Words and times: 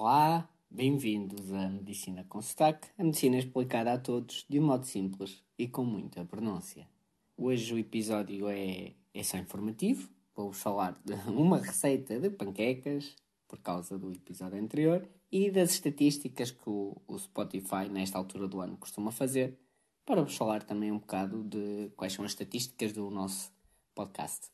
Olá, 0.00 0.48
bem-vindos 0.70 1.52
à 1.52 1.68
Medicina 1.68 2.24
com 2.28 2.40
Sotaque, 2.40 2.86
a 2.96 3.02
medicina 3.02 3.36
explicada 3.36 3.92
a 3.92 3.98
todos 3.98 4.46
de 4.48 4.60
um 4.60 4.66
modo 4.66 4.86
simples 4.86 5.42
e 5.58 5.66
com 5.66 5.82
muita 5.82 6.24
pronúncia. 6.24 6.88
Hoje 7.36 7.74
o 7.74 7.78
episódio 7.78 8.46
é, 8.48 8.92
é 9.12 9.22
só 9.24 9.36
informativo, 9.38 10.08
vou-vos 10.36 10.62
falar 10.62 10.96
de 11.04 11.14
uma 11.28 11.58
receita 11.58 12.20
de 12.20 12.30
panquecas, 12.30 13.16
por 13.48 13.58
causa 13.58 13.98
do 13.98 14.12
episódio 14.12 14.62
anterior, 14.62 15.04
e 15.32 15.50
das 15.50 15.72
estatísticas 15.72 16.52
que 16.52 16.70
o, 16.70 16.96
o 17.08 17.18
Spotify, 17.18 17.88
nesta 17.90 18.18
altura 18.18 18.46
do 18.46 18.60
ano, 18.60 18.76
costuma 18.76 19.10
fazer, 19.10 19.58
para 20.06 20.22
vos 20.22 20.36
falar 20.36 20.62
também 20.62 20.92
um 20.92 20.98
bocado 20.98 21.42
de 21.42 21.90
quais 21.96 22.12
são 22.12 22.24
as 22.24 22.30
estatísticas 22.30 22.92
do 22.92 23.10
nosso 23.10 23.52
podcast. 23.96 24.46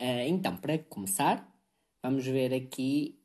Uh, 0.00 0.24
então, 0.28 0.56
para 0.56 0.78
começar, 0.78 1.46
vamos 2.02 2.24
ver 2.24 2.54
aqui 2.54 3.21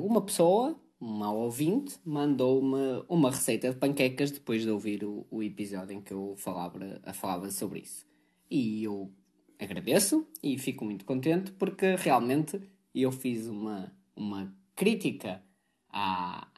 uma 0.00 0.22
pessoa, 0.22 0.78
uma 1.00 1.30
ouvinte, 1.32 1.98
mandou-me 2.04 3.04
uma 3.08 3.30
receita 3.30 3.70
de 3.70 3.76
panquecas 3.76 4.30
depois 4.30 4.62
de 4.62 4.70
ouvir 4.70 5.04
o, 5.04 5.26
o 5.30 5.42
episódio 5.42 5.94
em 5.96 6.00
que 6.00 6.12
eu 6.12 6.34
falava, 6.36 6.78
falava 7.12 7.50
sobre 7.50 7.80
isso. 7.80 8.06
E 8.50 8.84
eu 8.84 9.12
agradeço 9.58 10.26
e 10.42 10.56
fico 10.58 10.84
muito 10.84 11.04
contente 11.04 11.52
porque 11.52 11.96
realmente 11.96 12.60
eu 12.94 13.12
fiz 13.12 13.46
uma, 13.46 13.92
uma 14.16 14.52
crítica 14.74 15.42
à, 15.90 16.48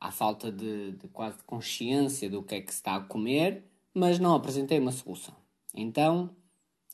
à 0.00 0.10
falta 0.10 0.50
de, 0.50 0.92
de 0.92 1.08
quase 1.08 1.42
consciência 1.44 2.28
do 2.28 2.42
que 2.42 2.56
é 2.56 2.60
que 2.60 2.72
se 2.72 2.78
está 2.78 2.96
a 2.96 3.00
comer, 3.00 3.64
mas 3.94 4.18
não 4.18 4.34
apresentei 4.34 4.78
uma 4.78 4.92
solução. 4.92 5.34
Então, 5.74 6.36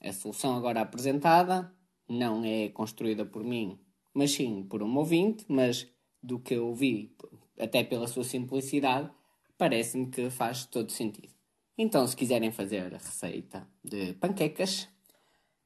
a 0.02 0.12
solução 0.12 0.56
agora 0.56 0.80
apresentada 0.80 1.72
não 2.08 2.44
é 2.44 2.68
construída 2.68 3.24
por 3.24 3.42
mim, 3.42 3.78
mas 4.14 4.32
sim 4.32 4.62
por 4.62 4.82
um 4.82 4.96
ouvinte, 4.96 5.44
mas 5.48 5.86
do 6.22 6.38
que 6.38 6.54
eu 6.54 6.72
vi, 6.72 7.14
até 7.58 7.84
pela 7.84 8.06
sua 8.06 8.24
simplicidade, 8.24 9.10
parece-me 9.58 10.08
que 10.08 10.30
faz 10.30 10.64
todo 10.64 10.90
sentido. 10.90 11.34
Então, 11.76 12.06
se 12.06 12.16
quiserem 12.16 12.52
fazer 12.52 12.94
a 12.94 12.98
receita 12.98 13.68
de 13.82 14.14
panquecas, 14.14 14.88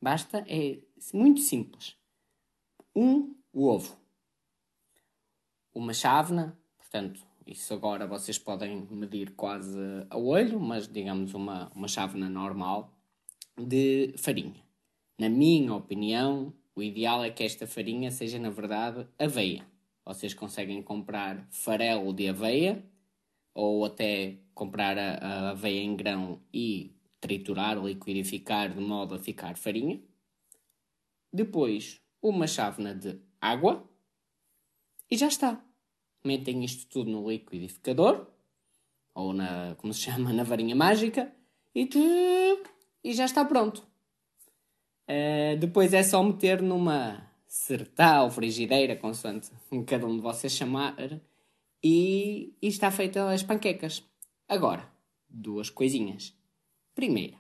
basta, 0.01 0.45
é 0.49 0.79
muito 1.13 1.41
simples. 1.41 1.97
Um 2.97 3.37
ovo, 3.53 3.97
uma 5.75 5.93
chávena, 5.93 6.59
portanto, 6.77 7.25
isso 7.47 7.73
agora 7.73 8.07
vocês 8.07 8.39
podem 8.39 8.87
medir 8.91 9.35
quase 9.35 9.79
a 10.11 10.19
olho, 10.19 10.59
mas 10.59 10.89
digamos 10.89 11.35
uma, 11.35 11.71
uma 11.75 11.89
chávena 11.89 12.29
normal 12.29 12.93
de 13.57 14.15
farinha. 14.19 14.63
Na 15.19 15.29
minha 15.29 15.75
opinião, 15.75 16.53
o 16.79 16.83
ideal 16.83 17.25
é 17.25 17.31
que 17.31 17.43
esta 17.43 17.67
farinha 17.67 18.09
seja, 18.09 18.39
na 18.39 18.51
verdade, 18.51 19.05
aveia. 19.19 19.67
Vocês 20.05 20.33
conseguem 20.33 20.81
comprar 20.81 21.45
farelo 21.51 22.13
de 22.13 22.29
aveia 22.29 22.85
ou 23.53 23.85
até 23.85 24.39
comprar 24.55 24.97
a, 24.97 25.15
a 25.17 25.51
aveia 25.51 25.81
em 25.81 25.97
grão 25.97 26.41
e 26.55 26.95
triturar, 27.21 27.77
liquidificar 27.85 28.73
de 28.73 28.81
modo 28.81 29.17
a 29.17 29.19
ficar 29.19 29.57
farinha. 29.57 30.01
Depois, 31.33 32.01
uma 32.23 32.47
chávena 32.47 32.95
de 32.95 33.21
água 33.41 33.85
e 35.11 35.17
já 35.17 35.27
está. 35.27 35.61
Metem 36.25 36.65
isto 36.65 36.87
tudo 36.87 37.11
no 37.11 37.29
liquidificador 37.29 38.25
ou 39.13 39.33
na, 39.33 39.75
como 39.79 39.93
se 39.93 40.03
chama, 40.03 40.31
na 40.33 40.45
varinha 40.45 40.77
mágica 40.77 41.35
e, 41.75 41.89
e 43.03 43.13
já 43.15 43.25
está 43.25 43.45
pronto. 43.45 43.85
Uh, 45.09 45.57
depois 45.59 45.95
é 45.95 46.03
só 46.03 46.23
meter 46.23 46.61
numa 46.61 47.27
sertá 47.47 48.23
ou 48.23 48.31
frigideira, 48.31 48.95
consoante 48.95 49.51
cada 49.87 50.07
um 50.07 50.17
de 50.17 50.23
vocês 50.23 50.53
chamar, 50.53 50.95
e, 51.83 52.53
e 52.61 52.69
está 52.69 52.91
feita 52.91 53.31
as 53.31 53.43
panquecas. 53.43 54.05
Agora, 54.47 54.87
duas 55.29 55.71
coisinhas. 55.71 56.35
Primeira, 56.95 57.37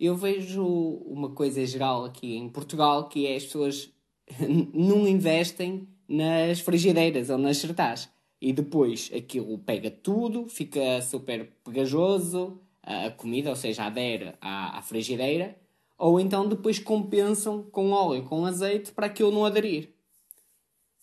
eu 0.00 0.16
vejo 0.16 0.64
uma 0.66 1.30
coisa 1.30 1.64
geral 1.64 2.04
aqui 2.04 2.36
em 2.36 2.48
Portugal 2.48 3.08
que 3.08 3.26
é 3.26 3.36
as 3.36 3.44
pessoas 3.44 3.92
não 4.74 5.06
investem 5.06 5.88
nas 6.08 6.60
frigideiras 6.60 7.30
ou 7.30 7.38
nas 7.38 7.58
sertás. 7.58 8.08
E 8.40 8.52
depois 8.52 9.10
aquilo 9.14 9.58
pega 9.58 9.90
tudo, 9.90 10.48
fica 10.48 11.02
super 11.02 11.52
pegajoso, 11.64 12.60
a 12.82 13.10
comida, 13.10 13.50
ou 13.50 13.56
seja, 13.56 13.84
adere 13.84 14.34
à 14.40 14.80
frigideira, 14.82 15.56
ou 15.98 16.20
então 16.20 16.48
depois 16.48 16.78
compensam 16.78 17.64
com 17.64 17.90
óleo, 17.90 18.24
com 18.24 18.46
azeite, 18.46 18.92
para 18.92 19.06
aquilo 19.06 19.32
não 19.32 19.44
aderir. 19.44 19.92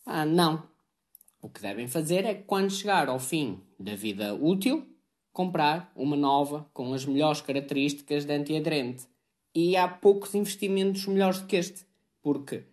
Ah, 0.05 0.25
não. 0.25 0.63
O 1.41 1.49
que 1.49 1.61
devem 1.61 1.87
fazer 1.87 2.25
é, 2.25 2.33
quando 2.33 2.71
chegar 2.71 3.09
ao 3.09 3.19
fim 3.19 3.59
da 3.77 3.93
vida 3.93 4.33
útil, 4.33 4.87
comprar 5.33 5.91
uma 5.95 6.15
nova 6.15 6.65
com 6.73 6.93
as 6.93 7.05
melhores 7.05 7.41
características 7.41 8.23
de 8.23 8.33
antiaderente. 8.33 9.05
E 9.53 9.75
há 9.75 9.87
poucos 9.87 10.33
investimentos 10.33 11.05
melhores 11.05 11.41
do 11.41 11.47
que 11.47 11.57
este, 11.57 11.85
porque 12.23 12.63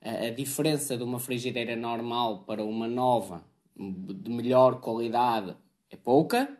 a, 0.00 0.26
a 0.26 0.30
diferença 0.30 0.96
de 0.96 1.02
uma 1.02 1.18
frigideira 1.18 1.74
normal 1.74 2.44
para 2.44 2.62
uma 2.62 2.86
nova 2.86 3.42
de 3.74 4.30
melhor 4.30 4.80
qualidade 4.80 5.56
é 5.90 5.96
pouca, 5.96 6.58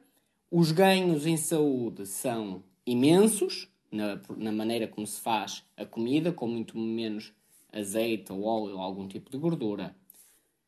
os 0.51 0.73
ganhos 0.73 1.27
em 1.27 1.37
saúde 1.37 2.07
são 2.07 2.63
imensos 2.87 3.72
na, 3.93 4.21
na 4.37 4.51
maneira 4.51 4.89
como 4.89 5.07
se 5.07 5.21
faz 5.21 5.65
a 5.77 5.85
comida, 5.85 6.33
com 6.33 6.49
muito 6.49 6.77
menos 6.77 7.33
azeite 7.73 8.33
ou 8.33 8.43
óleo 8.43 8.75
ou 8.75 8.81
algum 8.81 9.07
tipo 9.07 9.31
de 9.31 9.39
gordura. 9.39 9.95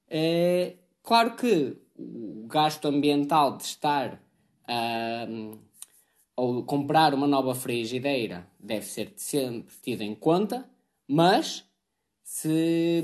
É, 0.09 0.77
claro 1.03 1.35
que 1.35 1.77
o 1.99 2.47
gasto 2.47 2.87
ambiental 2.87 3.57
de 3.57 3.65
estar 3.65 4.21
a 4.67 5.27
ou 6.37 6.65
comprar 6.65 7.15
uma 7.15 7.27
nova 7.27 7.55
frigideira 7.55 8.47
deve 8.59 8.85
ser 8.85 9.13
sempre 9.17 9.75
tido 9.83 10.03
em 10.03 10.15
conta, 10.15 10.69
mas 11.07 11.65
se, 12.23 13.03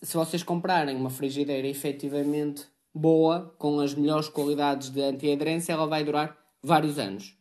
se 0.00 0.16
vocês 0.16 0.42
comprarem 0.42 0.96
uma 0.96 1.10
frigideira 1.10 1.66
efetivamente 1.68 2.64
boa, 2.94 3.54
com 3.58 3.80
as 3.80 3.94
melhores 3.94 4.28
qualidades 4.28 4.90
de 4.90 5.02
antiaderência, 5.02 5.72
ela 5.72 5.86
vai 5.86 6.04
durar 6.04 6.36
vários 6.62 6.98
anos. 6.98 7.36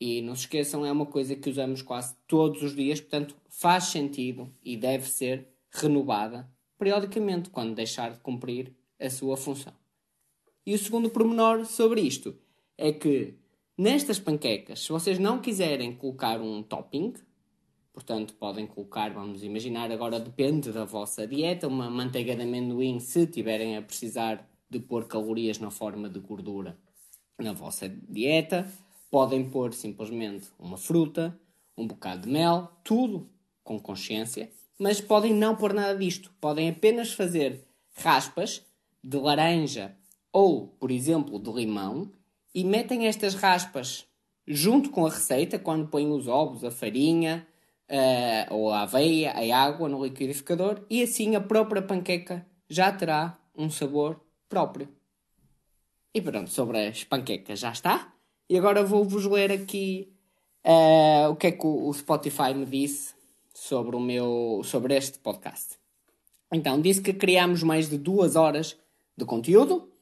E 0.00 0.22
não 0.22 0.34
se 0.34 0.42
esqueçam, 0.42 0.86
é 0.86 0.92
uma 0.92 1.06
coisa 1.06 1.34
que 1.34 1.50
usamos 1.50 1.82
quase 1.82 2.14
todos 2.26 2.62
os 2.62 2.74
dias, 2.74 3.00
portanto 3.00 3.34
faz 3.48 3.84
sentido 3.84 4.52
e 4.62 4.76
deve 4.76 5.08
ser 5.08 5.48
renovada 5.70 6.48
periodicamente 6.78 7.50
quando 7.50 7.74
deixar 7.74 8.12
de 8.12 8.20
cumprir 8.20 8.72
a 9.00 9.10
sua 9.10 9.36
função. 9.36 9.72
E 10.64 10.74
o 10.74 10.78
segundo 10.78 11.10
pormenor 11.10 11.64
sobre 11.66 12.00
isto 12.00 12.36
é 12.76 12.92
que 12.92 13.34
nestas 13.76 14.20
panquecas, 14.20 14.80
se 14.80 14.90
vocês 14.90 15.18
não 15.18 15.40
quiserem 15.40 15.96
colocar 15.96 16.40
um 16.40 16.62
topping, 16.62 17.14
portanto 17.92 18.34
podem 18.34 18.66
colocar, 18.66 19.12
vamos 19.12 19.42
imaginar, 19.42 19.90
agora 19.90 20.20
depende 20.20 20.70
da 20.70 20.84
vossa 20.84 21.26
dieta, 21.26 21.66
uma 21.66 21.90
manteiga 21.90 22.36
de 22.36 22.42
amendoim 22.42 23.00
se 23.00 23.26
tiverem 23.26 23.76
a 23.76 23.82
precisar 23.82 24.48
de 24.70 24.78
pôr 24.78 25.06
calorias 25.08 25.58
na 25.58 25.70
forma 25.70 26.08
de 26.08 26.20
gordura 26.20 26.78
na 27.38 27.52
vossa 27.52 27.88
dieta 27.88 28.70
Podem 29.10 29.48
pôr 29.48 29.72
simplesmente 29.72 30.48
uma 30.58 30.76
fruta, 30.76 31.38
um 31.76 31.86
bocado 31.86 32.22
de 32.22 32.28
mel, 32.28 32.70
tudo 32.84 33.28
com 33.64 33.78
consciência, 33.78 34.50
mas 34.78 35.00
podem 35.00 35.34
não 35.34 35.56
pôr 35.56 35.72
nada 35.72 35.98
disto. 35.98 36.32
Podem 36.40 36.68
apenas 36.68 37.12
fazer 37.12 37.64
raspas 37.94 38.64
de 39.02 39.16
laranja 39.16 39.96
ou, 40.32 40.68
por 40.68 40.90
exemplo, 40.90 41.38
de 41.38 41.50
limão 41.50 42.10
e 42.54 42.64
metem 42.64 43.06
estas 43.06 43.34
raspas 43.34 44.06
junto 44.46 44.90
com 44.90 45.06
a 45.06 45.10
receita, 45.10 45.58
quando 45.58 45.88
põem 45.88 46.10
os 46.10 46.26
ovos, 46.26 46.64
a 46.64 46.70
farinha, 46.70 47.46
uh, 47.88 48.54
ou 48.54 48.70
a 48.72 48.82
aveia, 48.82 49.32
a 49.32 49.62
água 49.62 49.88
no 49.88 50.02
liquidificador, 50.02 50.84
e 50.88 51.02
assim 51.02 51.36
a 51.36 51.40
própria 51.40 51.82
panqueca 51.82 52.46
já 52.68 52.90
terá 52.90 53.38
um 53.56 53.70
sabor 53.70 54.20
próprio. 54.48 54.88
E 56.14 56.20
pronto, 56.22 56.50
sobre 56.50 56.86
as 56.86 57.04
panquecas 57.04 57.58
já 57.58 57.70
está. 57.70 58.12
E 58.50 58.56
agora 58.56 58.82
vou-vos 58.82 59.26
ler 59.26 59.52
aqui 59.52 60.10
uh, 60.64 61.30
o 61.30 61.36
que 61.36 61.48
é 61.48 61.52
que 61.52 61.66
o, 61.66 61.92
Spotify 61.92 62.54
me 62.54 62.64
disse 62.64 63.14
sobre, 63.52 63.94
o 63.94 64.00
meu, 64.00 64.62
sobre 64.64 64.96
este 64.96 65.18
podcast. 65.18 65.76
Então, 66.50 66.80
disse 66.80 67.02
que 67.02 67.12
criámos 67.12 67.62
mais 67.62 67.90
de 67.90 67.98
duas 67.98 68.36
horas 68.36 68.74
de 69.14 69.26
conteúdo, 69.26 69.92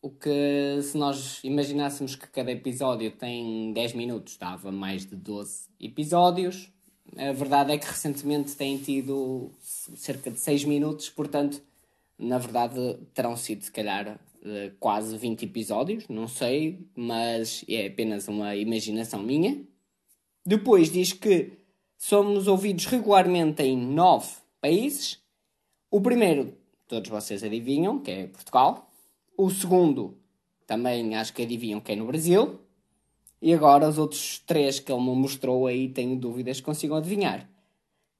o 0.00 0.08
que, 0.08 0.80
se 0.82 0.96
nós 0.96 1.42
imaginássemos 1.42 2.14
que 2.14 2.28
cada 2.28 2.52
episódio 2.52 3.10
tem 3.10 3.72
10 3.72 3.94
minutos, 3.94 4.36
dava 4.36 4.70
mais 4.70 5.04
de 5.04 5.16
12 5.16 5.68
episódios. 5.80 6.70
A 7.16 7.32
verdade 7.32 7.72
é 7.72 7.78
que 7.78 7.86
recentemente 7.86 8.54
têm 8.54 8.78
tido 8.78 9.50
cerca 9.60 10.30
de 10.30 10.38
6 10.38 10.62
minutos, 10.62 11.10
portanto, 11.10 11.60
na 12.16 12.38
verdade, 12.38 12.98
terão 13.12 13.36
sido, 13.36 13.64
se 13.64 13.72
calhar, 13.72 14.20
uh, 14.42 14.74
quase 14.78 15.16
20 15.16 15.44
episódios, 15.44 16.08
não 16.08 16.28
sei, 16.28 16.86
mas 16.94 17.64
é 17.68 17.86
apenas 17.86 18.28
uma 18.28 18.54
imaginação 18.56 19.22
minha. 19.22 19.64
Depois 20.44 20.90
diz 20.90 21.12
que 21.12 21.52
somos 21.96 22.46
ouvidos 22.46 22.86
regularmente 22.86 23.62
em 23.62 23.76
9 23.76 24.28
países. 24.60 25.20
O 25.90 26.00
primeiro 26.00 26.56
todos 26.88 27.10
vocês 27.10 27.44
adivinham, 27.44 28.00
que 28.00 28.10
é 28.10 28.26
Portugal. 28.26 28.90
O 29.36 29.50
segundo, 29.50 30.16
também 30.66 31.14
acho 31.14 31.34
que 31.34 31.42
adivinham 31.42 31.80
que 31.80 31.92
é 31.92 31.96
no 31.96 32.06
Brasil. 32.06 32.58
E 33.40 33.54
agora 33.54 33.88
os 33.88 33.98
outros 33.98 34.38
três 34.40 34.80
que 34.80 34.90
ele 34.90 35.02
me 35.02 35.14
mostrou 35.14 35.66
aí, 35.66 35.88
tenho 35.88 36.16
dúvidas 36.16 36.58
que 36.58 36.66
consigam 36.66 36.96
adivinhar. 36.96 37.48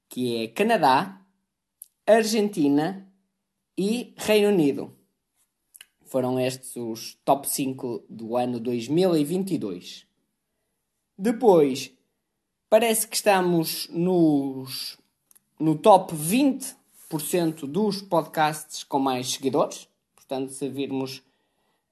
Que 0.07 0.43
é 0.43 0.47
Canadá, 0.47 1.19
Argentina 2.07 3.11
e 3.77 4.13
Reino 4.15 4.49
Unido. 4.49 4.95
Foram 6.09 6.39
estes 6.39 6.75
os 6.75 7.19
top 7.23 7.47
5 7.47 8.03
do 8.09 8.35
ano 8.35 8.59
2022. 8.59 10.07
Depois, 11.15 11.91
parece 12.67 13.07
que 13.07 13.15
estamos 13.15 13.87
nos, 13.91 14.97
no 15.59 15.75
top 15.75 16.15
20% 16.15 17.67
dos 17.67 18.01
podcasts 18.01 18.83
com 18.83 18.97
mais 18.97 19.29
seguidores. 19.33 19.87
Portanto, 20.15 20.51
se 20.51 20.67
virmos 20.67 21.21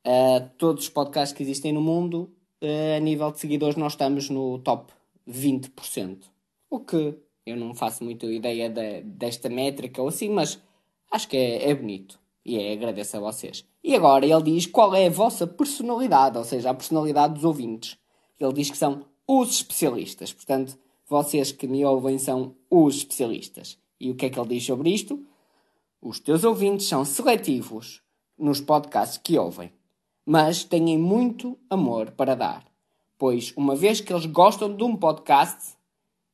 uh, 0.04 0.50
todos 0.58 0.86
os 0.86 0.90
podcasts 0.90 1.38
que 1.38 1.44
existem 1.44 1.72
no 1.72 1.82
mundo, 1.82 2.32
uh, 2.60 2.98
a 2.98 3.00
nível 3.00 3.32
de 3.32 3.40
seguidores, 3.40 3.76
nós 3.76 3.94
estamos 3.94 4.32
no 4.32 4.58
top 4.58 4.92
20%. 5.30 6.24
O 6.72 6.80
que 6.80 7.14
eu 7.46 7.56
não 7.56 7.76
faço 7.76 8.04
muita 8.04 8.26
ideia 8.26 8.68
de, 8.68 9.02
desta 9.02 9.48
métrica 9.48 10.02
ou 10.02 10.08
assim, 10.08 10.30
mas 10.30 10.60
acho 11.12 11.28
que 11.28 11.38
é, 11.38 11.70
é 11.70 11.76
bonito. 11.76 12.20
E 12.44 12.58
é, 12.58 12.74
agradeço 12.74 13.16
a 13.18 13.20
vocês. 13.20 13.64
E 13.88 13.96
agora 13.96 14.26
ele 14.26 14.42
diz 14.42 14.66
qual 14.66 14.94
é 14.94 15.08
a 15.08 15.10
vossa 15.10 15.48
personalidade, 15.48 16.38
ou 16.38 16.44
seja, 16.44 16.70
a 16.70 16.74
personalidade 16.74 17.36
dos 17.36 17.46
ouvintes. 17.46 17.98
Ele 18.38 18.52
diz 18.52 18.70
que 18.70 18.76
são 18.76 19.06
os 19.26 19.50
especialistas. 19.50 20.34
Portanto, 20.34 20.78
vocês 21.08 21.54
que 21.54 21.70
me 21.70 21.86
ouvem 21.86 22.20
são 22.20 22.54
os 22.70 22.98
especialistas. 22.98 23.78
E 23.98 24.12
o 24.12 24.16
que 24.16 24.26
é 24.26 24.30
que 24.30 24.38
ele 24.38 24.50
diz 24.50 24.66
sobre 24.66 24.90
isto? 24.90 25.26
Os 26.02 26.20
teus 26.20 26.44
ouvintes 26.44 26.86
são 26.86 27.06
seletivos 27.06 28.02
nos 28.38 28.60
podcasts 28.60 29.18
que 29.24 29.40
ouvem, 29.40 29.72
mas 30.26 30.66
têm 30.66 30.98
muito 30.98 31.58
amor 31.70 32.12
para 32.12 32.36
dar. 32.36 32.66
Pois, 33.18 33.54
uma 33.56 33.74
vez 33.74 34.02
que 34.02 34.12
eles 34.12 34.26
gostam 34.26 34.76
de 34.76 34.84
um 34.84 34.98
podcast, 34.98 35.78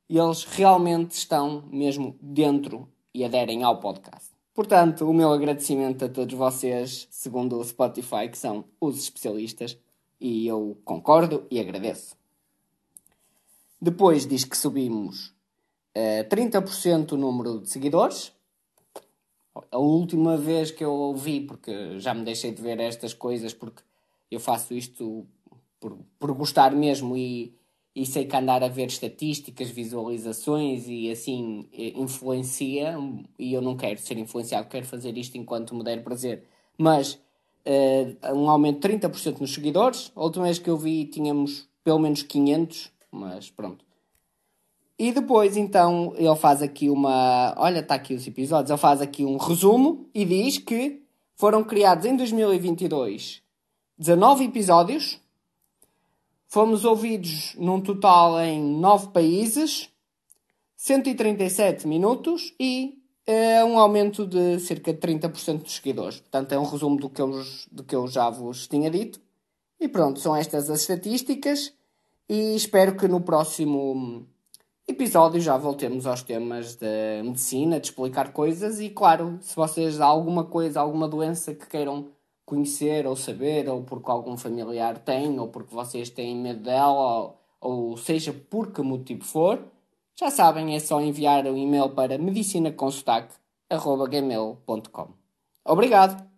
eles 0.09 0.43
realmente 0.43 1.11
estão 1.11 1.63
mesmo 1.71 2.17
dentro 2.19 2.89
e 3.13 3.23
aderem 3.23 3.61
ao 3.61 3.79
podcast. 3.79 4.32
Portanto, 4.53 5.09
o 5.09 5.13
meu 5.13 5.31
agradecimento 5.31 6.05
a 6.05 6.09
todos 6.09 6.35
vocês, 6.35 7.07
segundo 7.09 7.57
o 7.57 7.63
Spotify, 7.63 8.29
que 8.29 8.37
são 8.37 8.65
os 8.79 8.97
especialistas, 8.99 9.77
e 10.21 10.45
eu 10.45 10.77
concordo 10.85 11.45
e 11.49 11.59
agradeço. 11.59 12.15
Depois 13.81 14.27
diz 14.27 14.45
que 14.45 14.55
subimos 14.55 15.33
uh, 15.97 16.23
30% 16.29 17.13
o 17.13 17.17
número 17.17 17.59
de 17.59 17.69
seguidores. 17.69 18.31
A 19.71 19.77
última 19.77 20.37
vez 20.37 20.69
que 20.69 20.83
eu 20.83 20.91
ouvi, 20.91 21.41
porque 21.41 21.99
já 21.99 22.13
me 22.13 22.23
deixei 22.23 22.51
de 22.51 22.61
ver 22.61 22.79
estas 22.79 23.13
coisas, 23.13 23.53
porque 23.53 23.81
eu 24.29 24.39
faço 24.39 24.75
isto 24.75 25.25
por, 25.79 25.97
por 26.19 26.31
gostar 26.31 26.71
mesmo 26.71 27.17
e, 27.17 27.55
e 27.95 28.05
sei 28.05 28.25
que 28.25 28.35
andar 28.35 28.63
a 28.63 28.67
ver 28.67 28.87
estatísticas, 28.87 29.69
visualizações 29.69 30.85
e 30.87 31.11
assim 31.11 31.67
eh, 31.71 31.93
influencia 31.95 32.97
e 33.37 33.53
eu 33.53 33.61
não 33.61 33.77
quero 33.77 33.99
ser 33.99 34.17
influenciado, 34.17 34.67
quero 34.67 34.85
fazer 34.85 35.15
isto 35.17 35.37
enquanto 35.37 35.75
me 35.75 35.83
der 35.83 36.03
prazer. 36.03 36.43
Mas 36.77 37.13
uh, 37.13 38.33
um 38.35 38.49
aumento 38.49 38.87
de 38.87 38.97
30% 38.97 39.39
nos 39.39 39.53
seguidores, 39.53 40.11
a 40.15 40.23
última 40.23 40.45
vez 40.45 40.57
que 40.57 40.69
eu 40.69 40.77
vi 40.77 41.05
tínhamos 41.05 41.67
pelo 41.83 41.99
menos 41.99 42.23
500, 42.23 42.91
mas 43.11 43.51
pronto. 43.51 43.85
E 44.97 45.11
depois 45.11 45.57
então 45.57 46.13
ele 46.17 46.35
faz 46.35 46.61
aqui 46.61 46.89
uma. 46.89 47.53
Olha, 47.57 47.79
está 47.79 47.95
aqui 47.95 48.13
os 48.13 48.25
episódios. 48.25 48.69
Ele 48.69 48.79
faz 48.79 49.01
aqui 49.01 49.25
um 49.25 49.37
resumo 49.37 50.07
e 50.13 50.23
diz 50.23 50.59
que 50.59 51.01
foram 51.35 51.63
criados 51.63 52.05
em 52.05 52.15
2022 52.15 53.41
19 53.97 54.45
episódios 54.45 55.19
Fomos 56.53 56.85
ouvidos 56.85 57.55
num 57.57 57.81
total 57.81 58.39
em 58.39 58.61
9 58.61 59.07
países, 59.07 59.89
137 60.75 61.87
minutos 61.87 62.53
e 62.59 63.01
é 63.25 63.65
um 63.65 63.79
aumento 63.79 64.27
de 64.27 64.59
cerca 64.59 64.93
de 64.93 64.99
30% 64.99 65.63
dos 65.63 65.73
seguidores. 65.73 66.19
Portanto, 66.19 66.51
é 66.51 66.59
um 66.59 66.63
resumo 66.63 66.97
do 66.97 67.09
que, 67.09 67.19
eu, 67.19 67.43
do 67.71 67.83
que 67.83 67.95
eu 67.95 68.07
já 68.07 68.29
vos 68.29 68.67
tinha 68.67 68.87
dito. 68.91 69.19
E 69.79 69.87
pronto, 69.87 70.19
são 70.19 70.35
estas 70.35 70.69
as 70.69 70.81
estatísticas 70.81 71.73
e 72.29 72.55
espero 72.55 72.95
que 72.95 73.07
no 73.07 73.21
próximo 73.21 74.27
episódio 74.87 75.41
já 75.41 75.57
voltemos 75.57 76.05
aos 76.05 76.21
temas 76.21 76.75
da 76.75 77.23
medicina, 77.23 77.79
de 77.79 77.87
explicar 77.87 78.31
coisas 78.31 78.79
e, 78.79 78.91
claro, 78.91 79.39
se 79.41 79.55
vocês 79.55 79.99
há 79.99 80.05
alguma 80.05 80.43
coisa, 80.43 80.79
alguma 80.81 81.07
doença 81.07 81.55
que 81.55 81.65
queiram 81.65 82.09
conhecer 82.45 83.07
ou 83.07 83.15
saber, 83.15 83.69
ou 83.69 83.83
porque 83.83 84.11
algum 84.11 84.37
familiar 84.37 84.97
tem, 84.99 85.39
ou 85.39 85.47
porque 85.47 85.73
vocês 85.73 86.09
têm 86.09 86.35
medo 86.35 86.63
dela, 86.63 87.35
ou, 87.61 87.91
ou 87.91 87.97
seja 87.97 88.33
por 88.33 88.71
que 88.71 88.81
motivo 88.81 89.23
for, 89.23 89.59
já 90.19 90.29
sabem, 90.29 90.75
é 90.75 90.79
só 90.79 91.01
enviar 91.01 91.47
um 91.47 91.57
e-mail 91.57 91.89
para 91.89 92.17
medicinaconsotaque.gmail.com. 92.17 95.07
Obrigado! 95.65 96.32